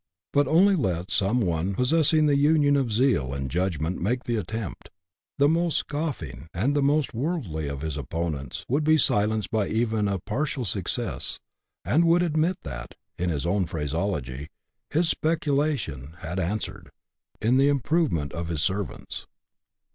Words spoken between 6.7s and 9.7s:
most worldly of his opponents would be silenced by